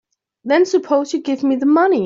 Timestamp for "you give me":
1.13-1.57